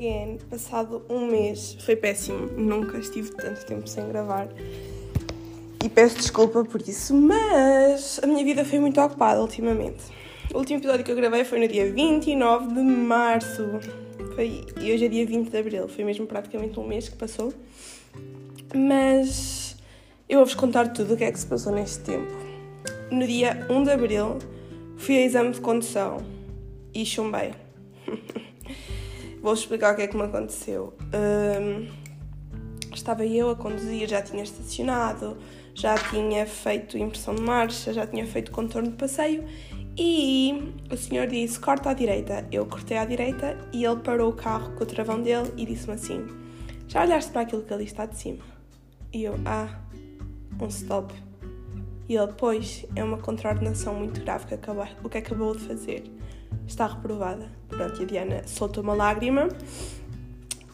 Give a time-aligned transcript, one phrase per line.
[0.00, 0.38] again.
[0.48, 2.46] Passado um mês, foi péssimo.
[2.56, 4.48] Nunca estive tanto tempo sem gravar.
[5.84, 10.02] E peço desculpa por isso, mas a minha vida foi muito ocupada ultimamente.
[10.52, 13.62] O último episódio que eu gravei foi no dia 29 de março.
[14.34, 15.88] Foi, e hoje é dia 20 de abril.
[15.88, 17.52] Foi mesmo praticamente um mês que passou.
[18.74, 19.76] Mas
[20.28, 22.32] eu vou-vos contar tudo o que é que se passou neste tempo.
[23.10, 24.38] No dia 1 de abril,
[24.96, 26.18] fui a exame de condução
[26.94, 27.52] e chumbei.
[29.42, 30.94] Vou explicar o que é que me aconteceu.
[31.14, 31.88] Um,
[32.94, 35.38] estava eu a conduzir, já tinha estacionado,
[35.74, 39.44] já tinha feito impressão de marcha, já tinha feito contorno de passeio
[39.96, 42.46] e o senhor disse: corta à direita.
[42.52, 45.94] Eu cortei à direita e ele parou o carro com o travão dele e disse-me
[45.94, 46.26] assim:
[46.86, 48.44] Já olhaste para aquilo que ali está de cima?
[49.12, 49.80] E eu: Ah,
[50.60, 51.14] um stop.
[52.08, 56.19] E ele: Pois, é uma contraordenação muito grave que acabou, o que acabou de fazer
[56.66, 57.48] está reprovada.
[57.68, 59.48] Pronto, e a Diana solta uma lágrima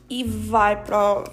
[0.08, 1.24] e vai para o...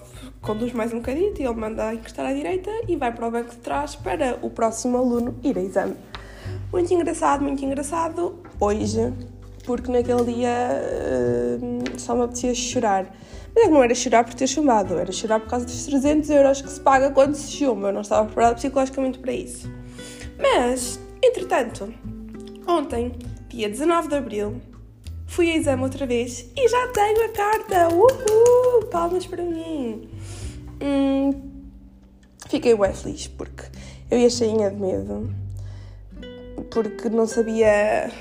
[0.41, 3.51] conduz mais um bocadinho e ele manda encostar à direita e vai para o banco
[3.51, 5.95] de trás para o próximo aluno ir a exame.
[6.71, 9.13] Muito engraçado, muito engraçado hoje,
[9.65, 10.81] porque naquele dia
[11.61, 13.05] uh, só me apetecia chorar.
[13.55, 16.61] Mas é não era chorar por ter chumbado, era chorar por causa dos 300 euros
[16.61, 17.89] que se paga quando se chuma.
[17.89, 19.69] Eu não estava preparada psicologicamente para isso.
[20.39, 21.93] Mas, entretanto,
[22.67, 23.11] ontem
[23.53, 24.61] dia 19 de Abril,
[25.27, 27.87] fui a exame outra vez e já tenho a carta!
[27.93, 28.85] Uhul!
[28.87, 30.09] Palmas para mim!
[30.81, 31.51] Hum,
[32.49, 33.65] fiquei bem feliz porque
[34.09, 35.31] eu ia cheinha de medo,
[36.71, 38.11] porque não sabia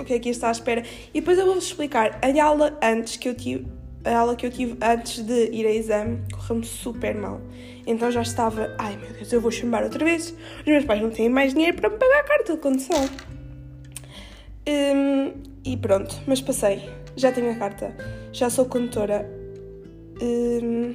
[0.00, 0.82] o que é que ia estar à espera.
[1.14, 2.18] E depois eu vou-vos explicar.
[2.20, 3.68] A aula antes que eu tive,
[4.04, 7.40] a aula que eu tive antes de ir a exame correu-me super mal.
[7.86, 10.34] Então já estava, ai meu Deus, eu vou chamar outra vez.
[10.58, 13.08] Os meus pais não têm mais dinheiro para me pagar a carta de condução.
[14.66, 16.88] Um, e pronto, mas passei.
[17.16, 17.94] Já tenho a carta.
[18.32, 19.28] Já sou condutora.
[20.20, 20.94] Um,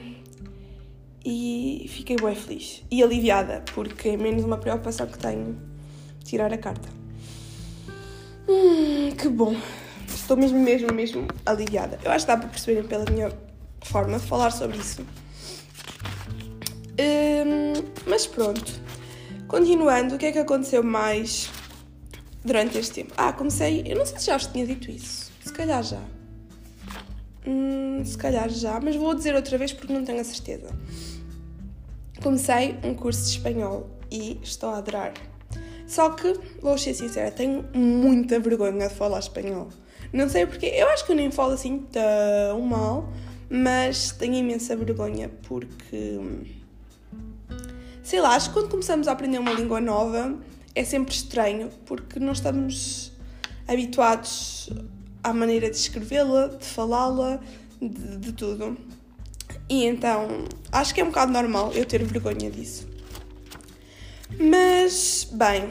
[1.25, 2.83] e fiquei bem feliz.
[2.89, 5.57] E aliviada, porque é menos uma preocupação que tenho
[6.23, 6.89] tirar a carta.
[8.47, 9.55] Hum, que bom.
[10.07, 11.99] Estou mesmo, mesmo, mesmo aliviada.
[12.03, 13.31] Eu acho que dá para perceberem pela minha
[13.83, 15.05] forma de falar sobre isso.
[16.99, 17.73] Um,
[18.07, 18.79] mas pronto.
[19.47, 21.49] Continuando, o que é que aconteceu mais
[22.43, 23.13] durante este tempo.
[23.17, 23.83] Ah, comecei.
[23.85, 25.31] Eu não sei se já vos tinha dito isso.
[25.43, 26.01] Se calhar já.
[27.45, 30.69] Hum, se calhar já, mas vou dizer outra vez porque não tenho a certeza.
[32.21, 35.13] Comecei um curso de espanhol e estou a adorar.
[35.87, 39.69] Só que, vou ser sincera, tenho muita vergonha de falar espanhol.
[40.13, 43.09] Não sei porque, eu acho que eu nem falo assim tão mal,
[43.49, 46.19] mas tenho imensa vergonha porque.
[48.03, 50.35] Sei lá, acho que quando começamos a aprender uma língua nova,
[50.75, 53.11] é sempre estranho porque não estamos
[53.67, 54.69] habituados
[55.23, 57.39] à maneira de escrevê-la, de falá-la,
[57.81, 58.77] de, de, tudo.
[59.67, 62.87] E então acho que é um bocado normal eu ter vergonha disso.
[64.39, 65.69] Mas, bem,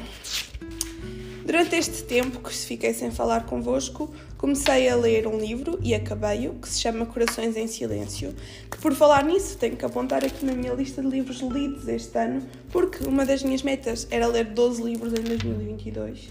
[1.46, 6.54] durante este tempo que fiquei sem falar convosco, comecei a ler um livro e acabei-o
[6.54, 8.34] que se chama Corações em Silêncio.
[8.80, 12.42] Por falar nisso, tenho que apontar aqui na minha lista de livros lidos este ano,
[12.70, 16.30] porque uma das minhas metas era ler 12 livros em 2022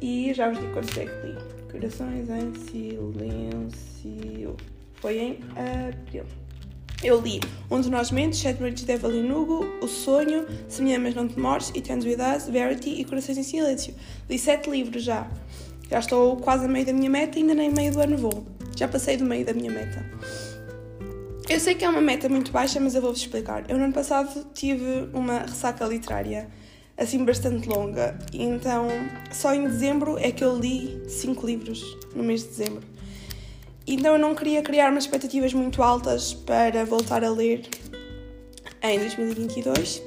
[0.00, 1.36] e já vos digo quantos é que li.
[1.70, 4.56] Corações em Silêncio.
[4.94, 6.24] Foi em abril.
[7.02, 7.40] Eu li
[7.70, 11.40] Um de Nós Mentes, Noites de Evelyn Hugo, O Sonho, Se Me Amas Não Te
[11.40, 13.94] Mores, Us, Verity e Corações em Silêncio.
[14.28, 15.26] Li sete livros já.
[15.90, 18.46] Já estou quase a meio da minha meta, ainda nem meio do ano vou.
[18.76, 20.04] Já passei do meio da minha meta.
[21.48, 23.68] Eu sei que é uma meta muito baixa, mas eu vou-vos explicar.
[23.68, 26.48] Eu no ano passado tive uma ressaca literária,
[26.96, 28.86] assim bastante longa, então
[29.32, 31.82] só em dezembro é que eu li cinco livros
[32.14, 32.86] no mês de dezembro.
[33.84, 37.68] Então eu não queria criar umas expectativas muito altas para voltar a ler
[38.80, 40.00] em 2022,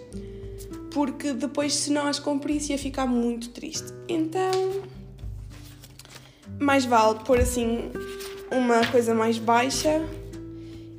[0.91, 3.91] porque depois, se não as cumprisse, ia ficar muito triste.
[4.07, 4.81] Então
[6.63, 7.91] mais vale pôr assim
[8.49, 10.01] uma coisa mais baixa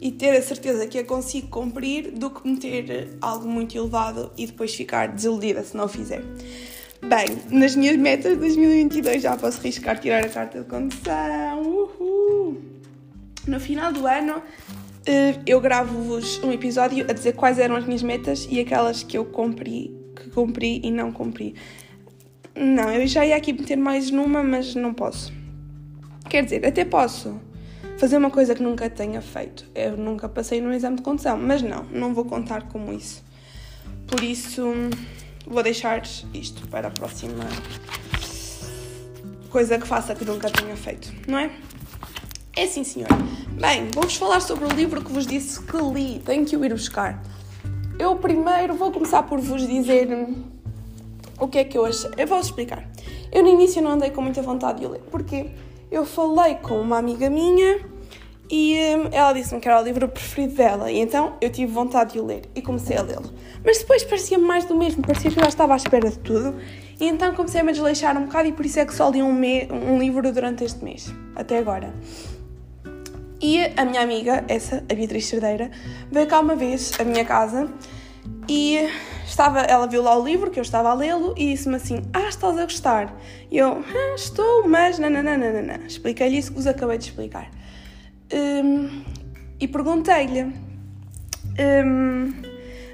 [0.00, 4.46] e ter a certeza que a consigo cumprir do que meter algo muito elevado e
[4.46, 6.22] depois ficar desiludida se não o fizer.
[7.02, 11.62] Bem, nas minhas metas de 2022 já posso riscar tirar a carta de condução.
[11.62, 12.61] Uhul.
[13.46, 14.43] No final do ano
[15.06, 19.19] eh, eu gravo-vos um episódio a dizer quais eram as minhas metas e aquelas que
[19.19, 21.55] eu cumpri, que cumpri e não cumpri.
[22.56, 25.32] Não, eu já ia aqui meter mais numa, mas não posso.
[26.35, 27.41] Quer dizer, até posso
[27.97, 29.65] fazer uma coisa que nunca tenha feito.
[29.73, 33.23] Eu nunca passei num exame de condução, mas não, não vou contar como isso.
[34.09, 34.65] Por isso,
[35.47, 36.03] vou deixar
[36.35, 37.45] isto para a próxima
[39.49, 41.53] coisa que faça que nunca tenha feito, não é?
[42.57, 43.11] É sim, senhor.
[43.53, 46.19] Bem, vou-vos falar sobre o livro que vos disse que li.
[46.19, 47.23] Tenho que o ir buscar.
[47.97, 50.09] Eu primeiro vou começar por vos dizer
[51.39, 52.11] o que é que eu achei.
[52.19, 52.91] Eu vou explicar.
[53.31, 55.01] Eu no início não andei com muita vontade de o ler.
[55.03, 55.53] Porquê?
[55.91, 57.81] Eu falei com uma amiga minha
[58.51, 60.91] e hum, ela disse-me que era o livro preferido dela.
[60.91, 63.31] E então eu tive vontade de o ler e comecei a lê-lo.
[63.65, 65.03] Mas depois parecia mais do mesmo.
[65.03, 66.55] Parecia que eu já estava à espera de tudo.
[67.01, 69.23] E então comecei a me desleixar um bocado e por isso é que só li
[69.23, 71.13] um, um livro durante este mês.
[71.35, 71.93] Até agora.
[73.41, 75.71] E a minha amiga, essa, a Beatriz Cerdeira,
[76.11, 77.69] veio cá uma vez à minha casa
[78.49, 78.88] e
[79.26, 82.29] estava, ela viu lá o livro que eu estava a lê-lo e disse-me assim: Ah,
[82.29, 83.15] estás a gostar?
[83.50, 85.81] E eu, ah, estou, mas nananana.
[85.87, 87.50] Expliquei-lhe isso que vos acabei de explicar.
[88.32, 89.03] Um,
[89.59, 90.43] e perguntei-lhe:
[91.85, 92.32] um,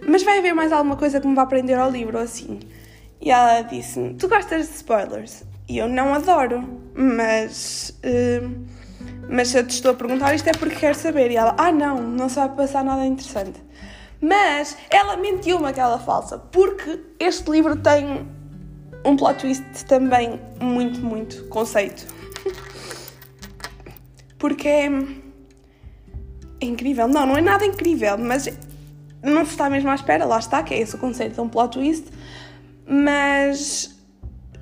[0.07, 2.61] Mas vai haver mais alguma coisa que me vá aprender ao livro assim?
[3.21, 5.45] E ela disse-me: Tu gostas de spoilers?
[5.69, 7.99] E eu não adoro, mas.
[8.05, 8.65] Um,
[9.29, 11.31] mas se eu te estou a perguntar isto é porque quero saber.
[11.31, 13.63] E ela, ah não, não se vai passar nada interessante.
[14.21, 18.27] Mas ela mentiu-me aquela falsa, porque este livro tem
[19.05, 22.07] um plot twist também muito, muito conceito.
[24.39, 24.87] Porque é,
[26.61, 27.09] é incrível.
[27.09, 28.49] Não, não é nada incrível, mas
[29.23, 31.49] não se está mesmo à espera, lá está, que é esse o conceito de um
[31.49, 32.07] plot twist.
[32.87, 33.99] Mas.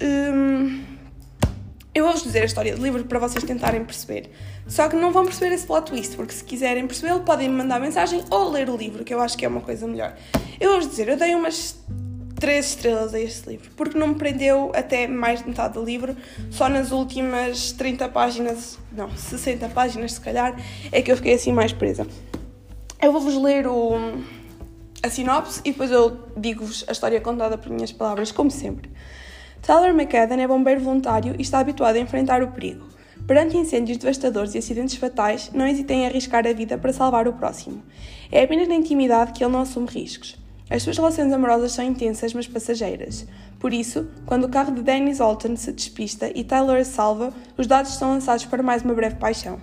[0.00, 0.84] Hum,
[1.98, 4.30] eu vou-vos dizer a história do livro para vocês tentarem perceber.
[4.66, 7.80] Só que não vão perceber esse plot twist, porque se quiserem percebê-lo, podem me mandar
[7.80, 10.16] mensagem ou ler o livro, que eu acho que é uma coisa melhor.
[10.60, 11.76] Eu vou-vos dizer, eu dei umas
[12.38, 16.16] 3 estrelas a este livro, porque não me prendeu até mais de metade do livro,
[16.50, 20.56] só nas últimas 30 páginas, não, 60 páginas se calhar,
[20.92, 22.06] é que eu fiquei assim mais presa.
[23.02, 23.96] Eu vou-vos ler o,
[25.02, 28.88] a sinopse e depois eu digo-vos a história contada por minhas palavras, como sempre.
[29.62, 32.86] Tyler McAdam é bombeiro voluntário e está habituado a enfrentar o perigo.
[33.26, 37.32] Perante incêndios devastadores e acidentes fatais, não hesita em arriscar a vida para salvar o
[37.34, 37.82] próximo.
[38.32, 40.36] É apenas na intimidade que ele não assume riscos.
[40.70, 43.26] As suas relações amorosas são intensas, mas passageiras.
[43.58, 47.66] Por isso, quando o carro de Dennis Alton se despista e Tyler a salva, os
[47.66, 49.60] dados são lançados para mais uma breve paixão.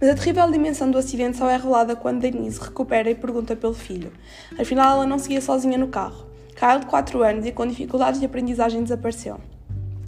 [0.00, 3.74] Mas a terrível dimensão do acidente só é revelada quando Denise recupera e pergunta pelo
[3.74, 4.12] filho.
[4.58, 6.27] Afinal, ela não seguia sozinha no carro.
[6.58, 9.38] Kyle, de 4 anos e com dificuldades de aprendizagem, desapareceu.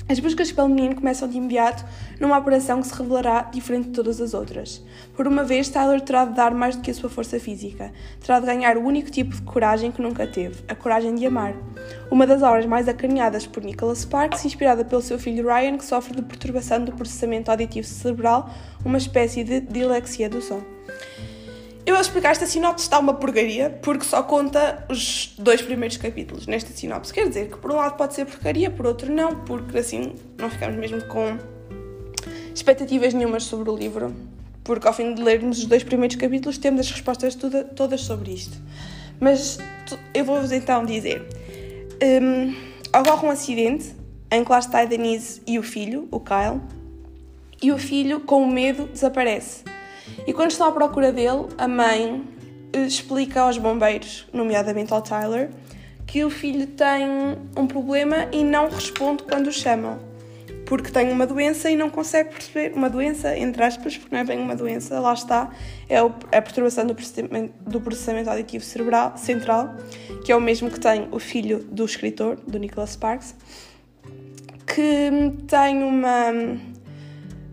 [0.09, 1.85] As buscas pelo menino começam de imediato
[2.19, 4.85] numa operação que se revelará diferente de todas as outras.
[5.15, 7.93] Por uma vez, Tyler terá de dar mais do que a sua força física.
[8.21, 11.55] Terá de ganhar o único tipo de coragem que nunca teve, a coragem de amar.
[12.11, 16.17] Uma das obras mais acarinhadas por Nicholas Sparks, inspirada pelo seu filho Ryan, que sofre
[16.17, 18.51] de perturbação do processamento auditivo cerebral,
[18.85, 20.61] uma espécie de dilexia do som.
[21.91, 26.47] Eu vou explicar esta sinopse está uma porcaria porque só conta os dois primeiros capítulos
[26.47, 27.13] nesta sinopse.
[27.13, 30.49] Quer dizer que por um lado pode ser porcaria, por outro não, porque assim não
[30.49, 31.37] ficamos mesmo com
[32.55, 34.15] expectativas nenhumas sobre o livro.
[34.63, 38.35] Porque ao fim de lermos os dois primeiros capítulos temos as respostas toda, todas sobre
[38.35, 38.57] isto.
[39.19, 39.59] Mas
[40.15, 41.27] eu vou-vos então dizer.
[42.01, 42.55] Um,
[42.97, 43.97] ocorre um acidente
[44.31, 46.61] em que lá está a Denise e o filho, o Kyle,
[47.61, 49.65] e o filho, com medo, desaparece.
[50.27, 52.23] E quando estão à procura dele, a mãe
[52.73, 55.51] eh, explica aos bombeiros, nomeadamente ao Tyler,
[56.07, 57.07] que o filho tem
[57.57, 59.99] um problema e não responde quando o chamam.
[60.67, 62.73] Porque tem uma doença e não consegue perceber.
[62.77, 65.51] Uma doença, entre aspas, porque não é bem uma doença, lá está.
[65.89, 69.75] É a perturbação do processamento, do processamento auditivo cerebral, central,
[70.25, 73.35] que é o mesmo que tem o filho do escritor, do Nicholas Sparks,
[74.67, 75.11] que
[75.49, 76.33] tem uma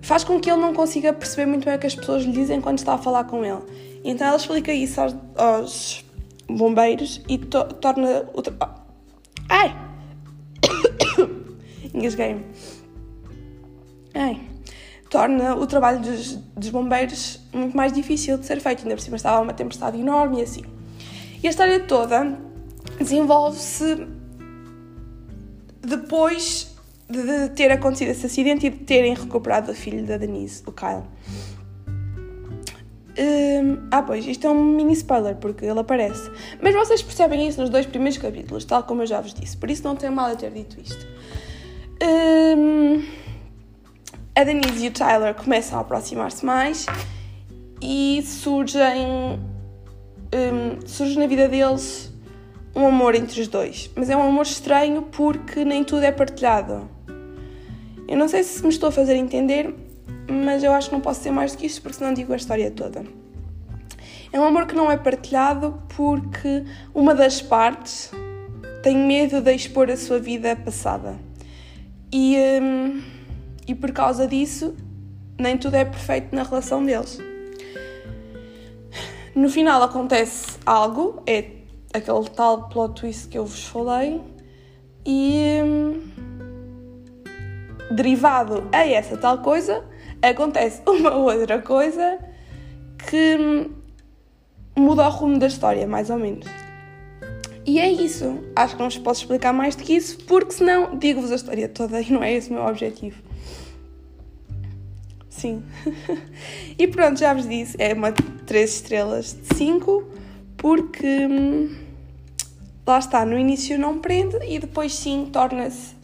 [0.08, 2.62] faz com que ele não consiga perceber muito bem o que as pessoas lhe dizem
[2.62, 3.62] quando está a falar com ele.
[4.06, 6.06] Então ela explica isso aos, aos
[6.48, 8.42] bombeiros e to torna o.
[9.50, 9.76] Ai!
[11.94, 12.46] Engasguei-me.
[14.14, 14.40] Ai!
[15.10, 18.84] Torna o trabalho dos, dos, bombeiros muito mais difícil de ser feito.
[18.84, 20.64] Ainda por cima estava uma tempestade enorme e assim.
[21.44, 22.40] E a história toda
[22.98, 24.08] desenvolve-se
[25.82, 26.76] depois
[27.10, 31.04] de ter acontecido esse acidente e de terem recuperado o filho da Denise, o Kyle.
[33.20, 36.30] Um, ah, pois, isto é um mini spoiler porque ele aparece.
[36.62, 39.72] Mas vocês percebem isso nos dois primeiros capítulos, tal como eu já vos disse, por
[39.72, 41.08] isso não tem mal a ter dito isto.
[42.04, 43.04] Um,
[44.36, 46.86] a Denise e o Tyler começam a aproximar-se mais
[47.82, 49.40] e surgem.
[50.32, 52.14] Um, surge na vida deles
[52.76, 53.90] um amor entre os dois.
[53.96, 56.97] Mas é um amor estranho porque nem tudo é partilhado.
[58.08, 59.74] Eu não sei se me estou a fazer entender,
[60.30, 62.36] mas eu acho que não posso ser mais do que isto porque senão digo a
[62.36, 63.04] história toda.
[64.32, 68.12] É um amor que não é partilhado porque uma das partes
[68.84, 71.18] tem medo de expor a sua vida passada.
[72.12, 73.02] E, hum,
[73.68, 74.76] e por causa disso
[75.40, 77.20] nem tudo é perfeito na relação deles.
[79.36, 81.46] No final acontece algo, é
[81.94, 84.20] aquele tal plot twist que eu vos falei,
[85.06, 86.02] e hum,
[87.91, 89.84] derivado a essa tal coisa,
[90.22, 92.20] acontece uma outra coisa
[93.10, 93.70] que
[94.75, 96.48] muda o rumo da história, mais ou menos.
[97.65, 98.39] E é isso.
[98.56, 101.67] Acho que não vos posso explicar mais do que isso, porque senão digo-vos a história
[101.67, 103.22] toda e não é esse o meu objetivo.
[105.29, 105.63] Sim.
[106.79, 110.03] e pronto, já vos disse, é uma 3 estrelas de 5,
[110.56, 111.75] porque hum,
[112.88, 115.97] lá está, no início não prende e depois sim torna-se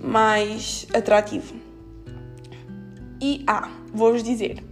[0.00, 1.54] mais atrativo.
[3.20, 4.62] E ah, vou-vos dizer,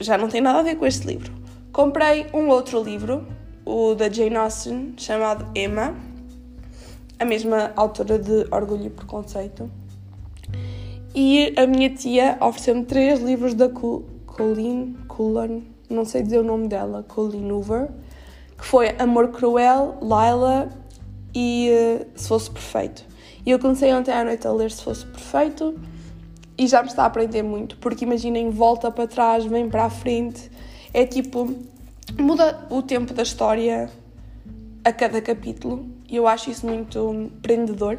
[0.00, 1.32] já não tem nada a ver com este livro.
[1.72, 3.26] Comprei um outro livro,
[3.64, 5.94] o da Jane Austen, chamado Emma,
[7.18, 9.70] a mesma autora de Orgulho e Preconceito.
[11.14, 16.68] E a minha tia ofereceu-me três livros da Colleen, Cullen, não sei dizer o nome
[16.68, 17.88] dela, Colleen Hoover,
[18.56, 20.68] que foi Amor Cruel, Lila
[21.34, 23.07] e uh, Se Fosse Perfeito.
[23.48, 25.74] E eu comecei ontem à noite a ler Se Fosse Perfeito
[26.58, 29.88] e já me está a aprender muito, porque imaginem, volta para trás, vem para a
[29.90, 30.50] frente,
[30.92, 31.56] é tipo,
[32.18, 33.88] muda o tempo da história
[34.84, 37.98] a cada capítulo e eu acho isso muito prendedor.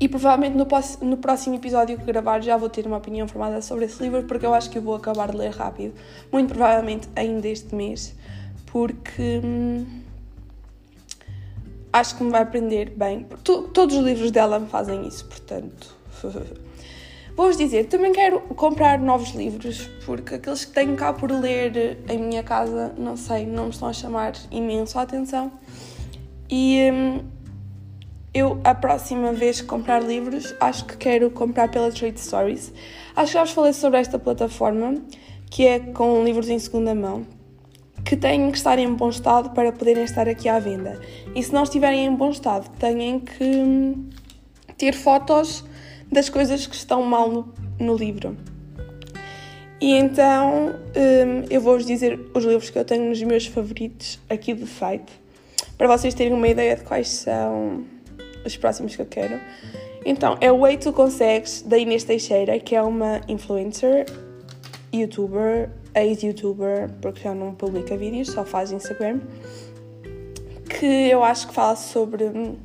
[0.00, 4.02] E provavelmente no, próximo episódio que gravar já vou ter uma opinião formada sobre esse
[4.02, 5.92] livro, porque eu acho que eu vou acabar de ler rápido,
[6.32, 8.16] muito provavelmente ainda este mês,
[8.72, 10.05] porque hum,
[11.98, 13.26] acho que me vai aprender bem.
[13.42, 15.94] todos os livros dela me fazem isso, portanto.
[17.34, 22.18] Vou-vos dizer, também quero comprar novos livros, porque aqueles que tenho cá por ler em
[22.18, 25.52] minha casa, não sei, não me estão a chamar imenso a atenção.
[26.48, 27.20] E hum,
[28.32, 32.72] eu, a próxima vez que comprar livros, acho que quero comprar pela Trade Stories.
[33.14, 34.94] Acho que já vos falei sobre esta plataforma,
[35.50, 37.26] que é com livros em segunda mão,
[38.06, 41.00] que têm que estar em bom estado para poderem estar aqui à venda.
[41.34, 44.08] E se não estiverem em bom estado, têm que hum,
[44.78, 45.64] ter fotos
[46.10, 48.36] das coisas que estão mal no, no livro.
[49.80, 54.54] E então hum, eu vou-vos dizer os livros que eu tenho nos meus favoritos aqui
[54.54, 55.12] do site,
[55.76, 57.84] para vocês terem uma ideia de quais são
[58.44, 59.40] os próximos que eu quero.
[60.04, 64.06] Então, é o Way Tu Consegues, da Inês Teixeira, que é uma influencer,
[64.94, 69.20] youtuber, ex-youtuber, porque já não publica vídeos, só faz Instagram,
[70.68, 72.56] que eu acho que fala sobre uh,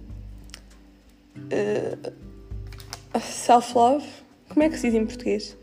[3.19, 4.05] self-love.
[4.49, 5.57] Como é que se diz em português?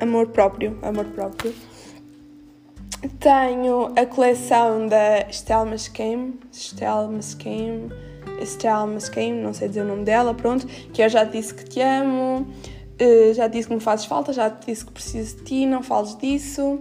[0.00, 1.54] Amor próprio, amor próprio.
[3.18, 7.90] Tenho a coleção da Estelle Mascame, Estelle Mascame,
[8.40, 11.80] Estelle Mascame, não sei dizer o nome dela, pronto, que eu já disse que te
[11.80, 12.46] amo,
[13.00, 15.82] uh, já disse que me fazes falta, já te disse que preciso de ti, não
[15.82, 16.80] fales disso.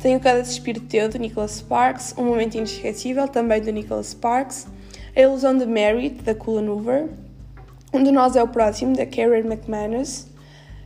[0.00, 4.66] Tenho Cada Suspiro Teu, de Nicholas Sparks, Um Momento Inesquecível, também de Nicholas Sparks,
[5.16, 7.08] A Ilusão de Mary, da Cullen Hoover,
[7.92, 10.26] Um de Nós é o Próximo, da Karen McManus,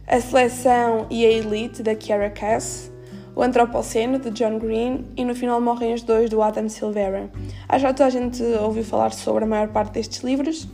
[0.07, 2.91] A Seleção e a Elite, da Kiara Cass,
[3.35, 7.31] o Antropoceno, de John Green, e no final morrem os dois, do Adam Silvera.
[7.69, 10.67] Acho que toda a gente ouviu falar sobre a maior parte destes livros.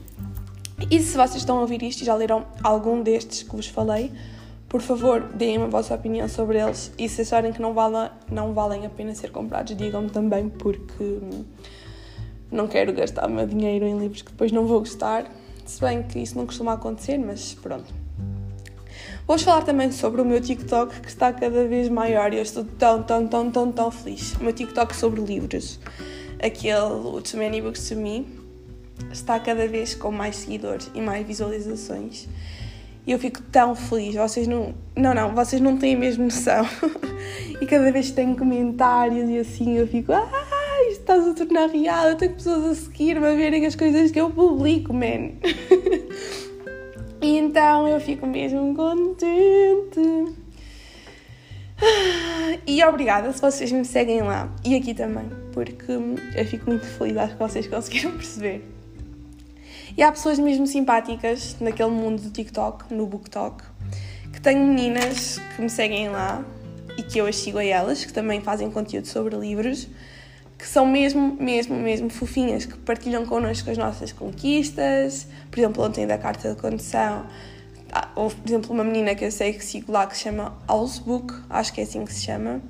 [0.91, 4.13] E se vocês estão a ouvir isto e já leram algum destes que vos falei,
[4.69, 8.53] por favor, deem a vossa opinião sobre eles e se acharem que não, vale, não
[8.53, 11.21] valem a pena ser comprados, digam-me também, porque
[12.51, 15.25] não quero gastar o meu dinheiro em livros que depois não vou gostar.
[15.67, 17.93] Se bem que isso não costuma acontecer, mas pronto.
[19.27, 22.65] Vou-vos falar também sobre o meu TikTok que está cada vez maior e eu estou
[22.65, 24.35] tão, tão, tão, tão, tão feliz.
[24.37, 25.79] O meu TikTok sobre livros,
[26.43, 28.38] aquele Too Many Books to Me,
[29.11, 32.29] está cada vez com mais seguidores e mais visualizações.
[33.07, 34.15] E eu fico tão feliz.
[34.15, 34.75] Vocês não.
[34.95, 36.67] Não, não, vocês não têm mesmo noção.
[37.61, 40.13] e cada vez que tenho comentários e assim eu fico.
[40.13, 40.29] Ah,
[40.91, 42.11] isto está a tornar real.
[42.11, 45.33] Eu tenho pessoas a seguir-me, a verem as coisas que eu publico, man.
[47.21, 50.37] E então eu fico mesmo contente.
[52.67, 57.17] E obrigada se vocês me seguem lá e aqui também, porque eu fico muito feliz,
[57.17, 58.78] acho que vocês conseguiram perceber.
[59.99, 63.65] E há pessoas mesmo simpáticas naquele mundo do TikTok, no BookTok,
[64.33, 66.45] que tenho meninas que me seguem lá
[66.97, 69.89] e que eu as sigo a elas, que também fazem conteúdo sobre livros
[70.57, 75.27] que são mesmo, mesmo, mesmo fofinhas, que partilham connosco as nossas conquistas.
[75.51, 77.27] Por exemplo, ontem da carta de condução,
[77.93, 80.57] ah, houve, por exemplo, uma menina que eu sei que sigo lá que se chama
[80.69, 82.61] Housebook, acho que é assim que se chama.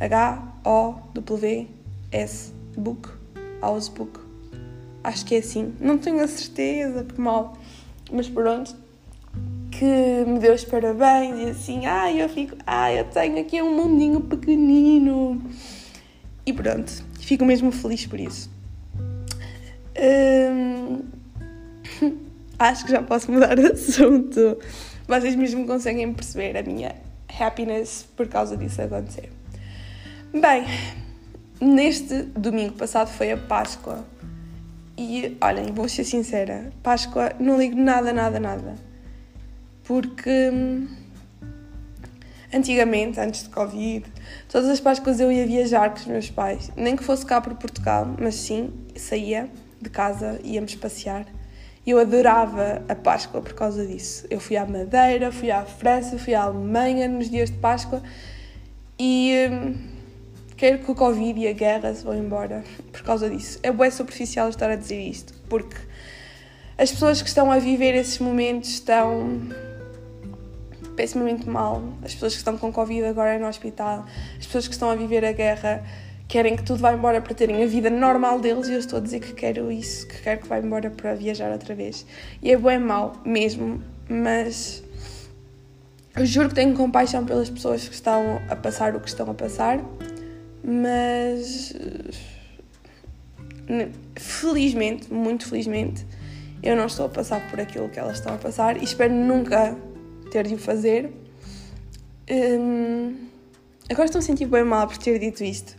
[0.00, 1.72] H-O-W-S
[2.76, 3.08] Book,
[3.62, 4.23] Housebook.
[5.04, 5.74] Acho que é assim.
[5.78, 7.58] Não tenho a certeza, que mal.
[8.10, 8.74] Mas pronto.
[9.70, 13.74] Que me deu os parabéns e assim, ah, eu fico, ah, eu tenho aqui um
[13.76, 15.42] mundinho pequenino.
[16.46, 18.48] E pronto, fico mesmo feliz por isso.
[19.98, 21.02] Hum,
[22.58, 24.58] acho que já posso mudar de assunto.
[25.08, 26.94] Vocês mesmo conseguem perceber a minha
[27.38, 29.30] happiness por causa disso acontecer.
[30.32, 30.64] Bem,
[31.60, 34.13] neste domingo passado foi a Páscoa.
[34.96, 38.76] E olhem, vou ser sincera, Páscoa não ligo nada, nada, nada.
[39.82, 40.86] Porque hum,
[42.52, 44.04] antigamente, antes de Covid,
[44.48, 46.70] todas as Páscoas eu ia viajar com os meus pais.
[46.76, 51.26] Nem que fosse cá para Portugal, mas sim, saía de casa, íamos passear.
[51.86, 54.26] Eu adorava a Páscoa por causa disso.
[54.30, 58.02] Eu fui à Madeira, fui à França, fui à Alemanha nos dias de Páscoa
[58.98, 59.93] e hum,
[60.56, 63.58] quero que o Covid e a guerra se vão embora por causa disso.
[63.62, 65.76] É bem superficial estar a dizer isto, porque
[66.76, 69.40] as pessoas que estão a viver esses momentos estão
[70.96, 71.82] pessimamente mal.
[72.02, 74.06] As pessoas que estão com Covid agora no hospital,
[74.38, 75.84] as pessoas que estão a viver a guerra
[76.26, 79.02] querem que tudo vá embora para terem a vida normal deles e eu estou a
[79.02, 82.06] dizer que quero isso, que quero que vá embora para viajar outra vez.
[82.42, 84.82] E é bem mau mesmo, mas
[86.16, 89.34] eu juro que tenho compaixão pelas pessoas que estão a passar o que estão a
[89.34, 89.80] passar,
[90.66, 91.74] mas
[94.16, 96.06] felizmente, muito felizmente,
[96.62, 99.76] eu não estou a passar por aquilo que elas estão a passar e espero nunca
[100.30, 101.12] ter de o fazer.
[102.30, 103.14] Hum,
[103.90, 105.76] agora estou a sentir bem mal por ter dito isto,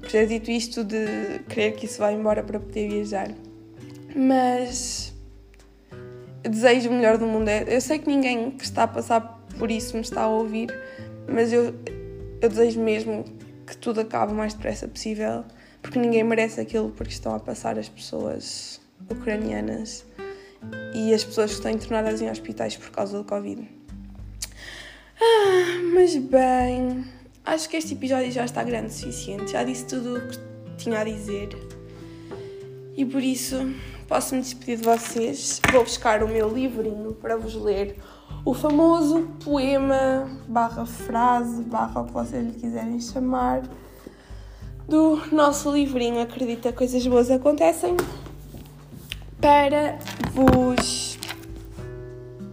[0.00, 3.28] por ter dito isto de querer que isso vá embora para poder viajar.
[4.14, 5.12] Mas
[6.42, 7.48] desejo o melhor do mundo.
[7.48, 10.72] Eu sei que ninguém que está a passar por isso me está a ouvir,
[11.28, 11.74] mas eu,
[12.40, 13.24] eu desejo mesmo
[13.70, 15.44] que tudo acabe o mais depressa possível,
[15.80, 20.04] porque ninguém merece aquilo porque estão a passar as pessoas ucranianas
[20.92, 23.62] e as pessoas que estão internadas em hospitais por causa do Covid.
[25.20, 27.04] Ah, mas bem.
[27.44, 30.38] Acho que este episódio já está grande o suficiente, já disse tudo o que
[30.76, 31.50] tinha a dizer.
[32.96, 33.72] E por isso
[34.10, 35.60] posso me despedir de vocês.
[35.70, 37.96] Vou buscar o meu livrinho para vos ler
[38.44, 43.62] o famoso poema, barra frase, barra o que vocês lhe quiserem chamar,
[44.88, 47.96] do nosso livrinho Acredita Coisas Boas Acontecem,
[49.40, 49.96] para
[50.32, 51.16] vos.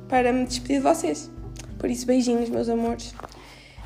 [0.08, 1.32] para me despedir de vocês.
[1.80, 3.16] Por isso, beijinhos, meus amores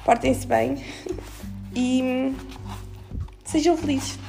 [0.04, 0.84] portem-se bem
[1.74, 2.34] e
[3.46, 4.20] sejam felizes.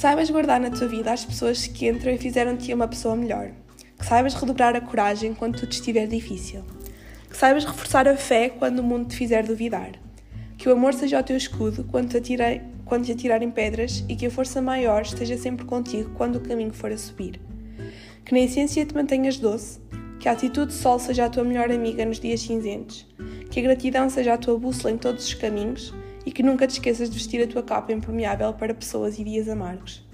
[0.00, 3.50] Saibas guardar na tua vida as pessoas que entram e fizeram-te uma pessoa melhor.
[3.98, 6.64] Que saibas redobrar a coragem quando tudo estiver difícil.
[7.28, 9.90] Que saibas reforçar a fé quando o mundo te fizer duvidar.
[10.56, 14.16] Que o amor seja o teu escudo quando te, atirei, quando te atirarem pedras e
[14.16, 17.38] que a força maior esteja sempre contigo quando o caminho for a subir.
[18.24, 19.80] Que na essência te mantenhas doce
[20.18, 23.06] que a atitude sol seja a tua melhor amiga nos dias cinzentos.
[23.50, 25.92] Que a gratidão seja a tua bússola em todos os caminhos
[26.30, 29.48] e que nunca te esqueças de vestir a tua capa impermeável para pessoas e dias
[29.48, 30.06] amargos.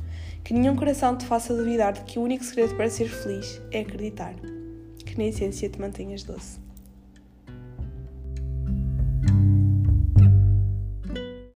[0.43, 3.81] Que nenhum coração te faça duvidar de que o único segredo para ser feliz é
[3.81, 4.35] acreditar.
[5.05, 6.66] Que na essência te mantenhas doce.